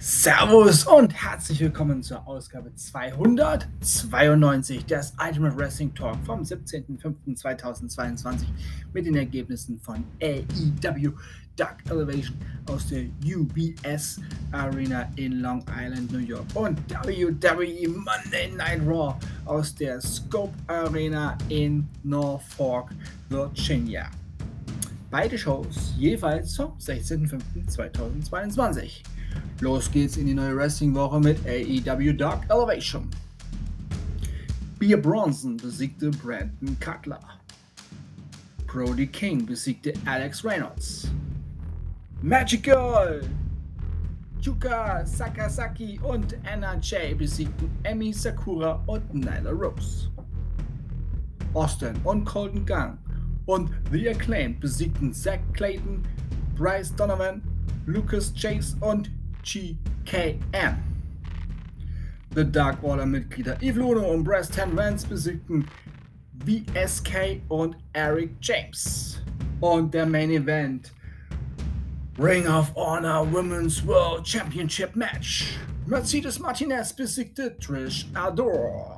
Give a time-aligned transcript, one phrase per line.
[0.00, 8.44] Servus und herzlich willkommen zur Ausgabe 292 des Ultimate Wrestling Talk vom 17.05.2022
[8.92, 11.14] mit den Ergebnissen von AEW
[11.56, 12.36] Dark Elevation
[12.66, 14.20] aus der UBS
[14.52, 21.36] Arena in Long Island, New York und WWE Monday Night Raw aus der Scope Arena
[21.48, 22.92] in Norfolk,
[23.30, 24.08] Virginia.
[25.10, 29.02] Beide Shows jeweils vom 16.05.2022.
[29.60, 33.08] Los geht's in die neue Wrestling-Woche mit AEW Dark Elevation.
[34.78, 37.20] Beer Bronson besiegte Brandon Cutler.
[38.66, 41.10] Brody King besiegte Alex Reynolds.
[42.22, 43.22] Magical!
[44.40, 50.10] Chuka Sakasaki und Anna Jay besiegten Emi Sakura und Nyla Rose.
[51.54, 52.98] Austin und Colton Gunn
[53.46, 56.02] und The Acclaimed besiegten Zack Clayton,
[56.54, 57.42] Bryce Donovan,
[57.86, 59.10] Lucas Chase und
[59.44, 60.76] GKM.
[62.34, 65.66] The Dark Order Mitglieder Eve Luno und Breast Vance besiegten
[66.44, 69.22] VSK und Eric James.
[69.60, 70.92] Und der Main Event
[72.18, 75.56] Ring of Honor Women's World Championship Match.
[75.86, 78.97] Mercedes Martinez besiegte Trish Adore.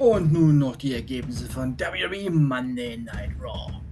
[0.00, 3.82] Und nun noch die Ergebnisse von WWE Monday Night Raw.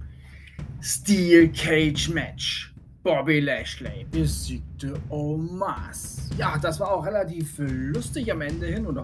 [0.81, 2.73] Steel Cage Match.
[3.03, 6.31] Bobby Lashley besiegte Omas.
[6.35, 9.03] Ja, das war auch relativ lustig am Ende hin oder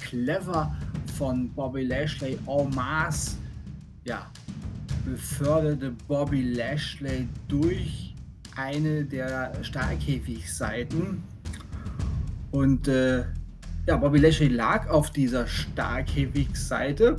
[0.00, 0.76] clever
[1.16, 2.36] von Bobby Lashley.
[2.46, 3.38] Omas,
[4.04, 4.28] ja,
[5.04, 8.16] beförderte Bobby Lashley durch
[8.56, 11.22] eine der Stahlkäfigseiten.
[12.50, 13.22] Und äh,
[13.90, 17.16] ja, Bobby Lashley lag auf dieser Stahlkäfigseite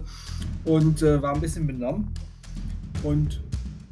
[0.63, 2.13] und äh, war ein bisschen benommen
[3.03, 3.41] und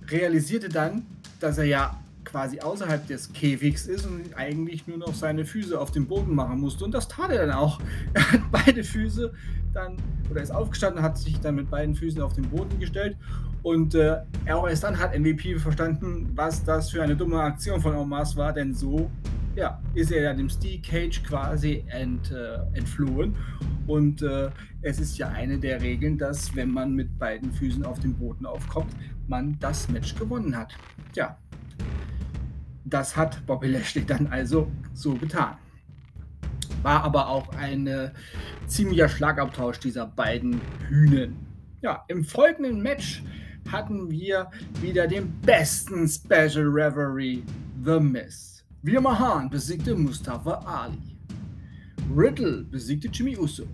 [0.08, 1.06] realisierte dann,
[1.42, 5.92] dass er ja quasi außerhalb des Käfigs ist und eigentlich nur noch seine Füße auf
[5.92, 6.86] dem Boden machen musste.
[6.86, 7.82] Und das tat er dann auch.
[8.14, 9.34] Er hat beide Füße
[9.74, 9.98] dann,
[10.32, 13.18] oder ist aufgestanden, hat sich dann mit beiden Füßen auf den Boden gestellt.
[13.62, 14.20] Und äh,
[14.54, 18.54] auch erst dann hat MVP verstanden, was das für eine dumme Aktion von Omas war,
[18.54, 19.12] denn so
[19.56, 23.36] ja, ist er ja dem Steel Cage quasi ent, äh, entflohen.
[23.88, 24.50] Und äh,
[24.82, 28.46] es ist ja eine der Regeln, dass wenn man mit beiden Füßen auf dem Boden
[28.46, 28.94] aufkommt,
[29.28, 30.74] man das Match gewonnen hat.
[31.16, 31.38] Ja,
[32.86, 35.58] das hat Bobby Lashley dann also so getan.
[36.82, 38.12] War aber auch ein äh,
[38.68, 41.36] ziemlicher Schlagabtausch dieser beiden Hühnen.
[41.82, 43.24] Ja, im folgenden Match
[43.72, 44.50] hatten wir
[44.82, 47.44] wieder den besten Special Reverie,
[47.84, 48.59] The Miz.
[48.82, 51.18] Veer Mahan besiegte Mustafa Ali.
[52.16, 53.66] Riddle besiegte Jimmy Uso.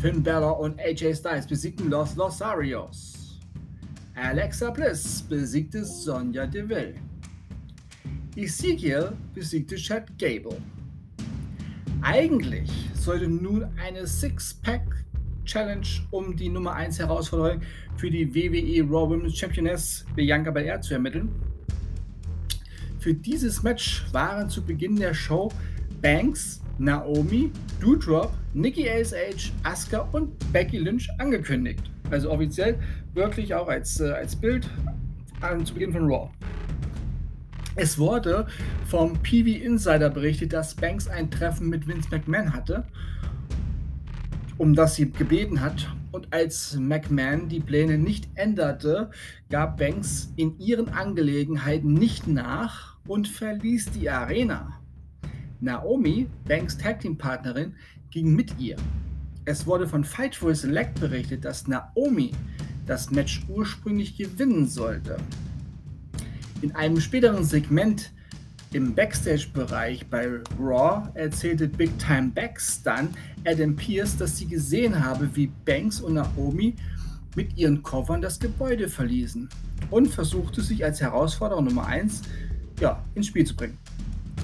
[0.00, 3.38] Finn Balor und AJ Styles besiegten Los Losarios.
[4.16, 6.94] Alexa Bliss besiegte Sonja Deville.
[8.34, 10.60] Ezekiel besiegte Chad Gable.
[12.02, 15.04] Eigentlich sollte nun eine Six-Pack
[15.44, 17.60] Challenge um die Nummer 1 Herausforderung
[17.96, 21.30] für die WWE Raw Women's Championess Bianca Belair zu ermitteln.
[23.00, 25.50] Für dieses Match waren zu Beginn der Show
[26.02, 27.50] Banks, Naomi,
[27.80, 31.90] Doudrop, Nikki ASH, Asuka und Becky Lynch angekündigt.
[32.10, 32.78] Also offiziell
[33.14, 34.68] wirklich auch als, äh, als Bild
[35.40, 36.30] an, zu Beginn von Raw.
[37.74, 38.46] Es wurde
[38.84, 42.84] vom PV Insider berichtet, dass Banks ein Treffen mit Vince McMahon hatte,
[44.58, 49.10] um das sie gebeten hat und als McMahon die Pläne nicht änderte,
[49.48, 54.80] gab Banks in ihren Angelegenheiten nicht nach und verließ die Arena.
[55.60, 57.74] Naomi, Banks Tag Team Partnerin,
[58.10, 58.76] ging mit ihr.
[59.44, 62.32] Es wurde von Fight for Select berichtet, dass Naomi
[62.86, 65.16] das Match ursprünglich gewinnen sollte.
[66.62, 68.12] In einem späteren Segment
[68.72, 70.28] im Backstage-Bereich bei
[70.58, 73.10] Raw erzählte Big Time Backs dann
[73.44, 76.76] Adam Pierce, dass sie gesehen habe, wie Banks und Naomi
[77.34, 79.48] mit ihren Koffern das Gebäude verließen
[79.90, 82.22] und versuchte sich als Herausforderer Nummer 1
[82.80, 83.78] ja, ins Spiel zu bringen.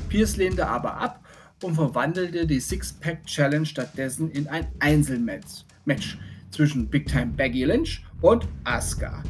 [0.08, 1.24] Pierce lehnte aber ab
[1.62, 6.18] und verwandelte die Six-Pack Challenge stattdessen in ein Einzelmatch Match
[6.50, 9.22] zwischen Big Time Baggy Lynch und Asuka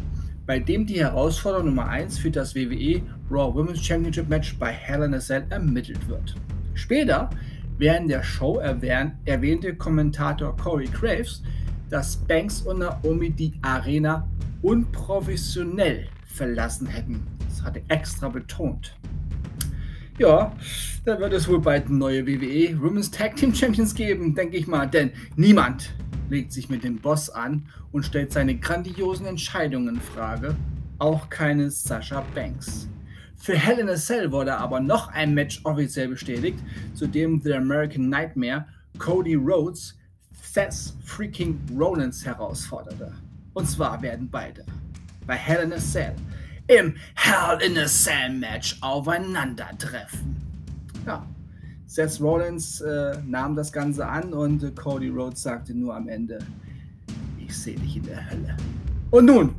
[0.46, 5.02] bei dem die Herausforderer Nummer 1 für das WWE Raw Women's Championship Match bei Hell
[5.02, 6.36] in Cell ermittelt wird.
[6.74, 7.30] Später
[7.78, 11.42] während der Show erwähnte Kommentator Corey Graves,
[11.90, 14.28] dass Banks und Naomi die Arena
[14.62, 17.26] unprofessionell verlassen hätten.
[17.48, 18.96] Das hatte extra betont.
[20.18, 20.52] Ja,
[21.04, 24.86] da wird es wohl bald neue WWE Women's Tag Team Champions geben, denke ich mal,
[24.86, 25.92] denn niemand
[26.28, 30.56] legt sich mit dem Boss an und stellt seine grandiosen Entscheidungen in Frage,
[30.98, 32.88] auch keine Sasha Banks.
[33.36, 36.58] Für Hell in a Cell wurde aber noch ein Match offiziell bestätigt,
[36.94, 38.66] zu dem The American Nightmare
[38.98, 39.96] Cody Rhodes
[40.42, 43.12] Seth freaking Rollins herausforderte.
[43.52, 44.64] Und zwar werden beide
[45.26, 46.14] bei Hell in a Cell
[46.68, 50.36] im Hell in a Cell Match aufeinandertreffen.
[51.06, 51.26] Ja,
[51.96, 56.40] Seth Rollins äh, nahm das Ganze an und äh, Cody Rhodes sagte nur am Ende,
[57.38, 58.54] ich sehe dich in der Hölle.
[59.10, 59.54] Und nun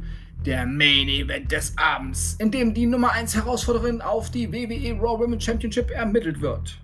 [0.46, 5.20] der Main Event des Abends, in dem die Nummer 1 Herausforderin auf die WWE Raw
[5.20, 6.78] Women's Championship ermittelt wird.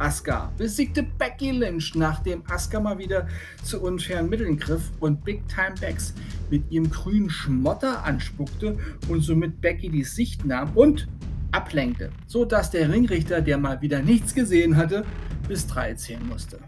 [0.00, 3.26] Asuka besiegte Becky Lynch, nachdem Asuka mal wieder
[3.62, 6.12] zu unfairen Mitteln griff und Big Time Becks
[6.50, 8.76] mit ihrem grünen Schmotter anspuckte
[9.08, 11.08] und somit Becky die Sicht nahm und
[11.52, 15.04] ablenkte, so dass der Ringrichter, der mal wieder nichts gesehen hatte,
[15.46, 16.58] bis 3 zählen musste.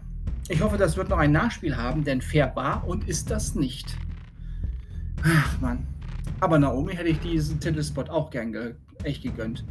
[0.49, 3.95] Ich hoffe, das wird noch ein Nachspiel haben, denn fair war und ist das nicht.
[5.23, 5.87] Ach Mann.
[6.39, 9.63] Aber Naomi hätte ich diesen Titelspot auch gern ge echt gegönnt.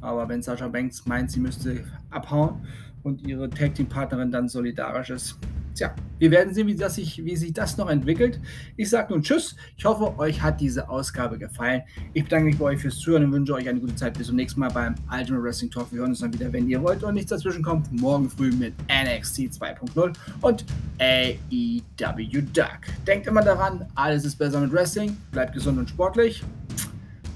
[0.00, 2.66] Aber wenn Sascha Banks meint, sie müsste abhauen
[3.02, 5.38] und ihre Tag Team Partnerin dann solidarisch ist,
[5.74, 8.40] tja, wir werden sehen, wie, das sich, wie sich das noch entwickelt.
[8.76, 9.56] Ich sage nun Tschüss.
[9.76, 11.82] Ich hoffe, euch hat diese Ausgabe gefallen.
[12.12, 14.16] Ich bedanke mich bei euch fürs Zuhören und wünsche euch eine gute Zeit.
[14.16, 15.90] Bis zum nächsten Mal beim Ultimate Wrestling Talk.
[15.92, 17.92] Wir hören uns dann wieder, wenn ihr wollt und nichts dazwischen kommt.
[17.92, 20.64] Morgen früh mit NXT 2.0 und
[21.00, 22.80] AEW Duck.
[23.06, 25.16] Denkt immer daran, alles ist besser mit Wrestling.
[25.32, 26.42] Bleibt gesund und sportlich.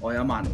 [0.01, 0.49] Euer Manu.